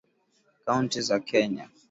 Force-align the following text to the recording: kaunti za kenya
kaunti 0.65 1.01
za 1.01 1.19
kenya 1.19 1.69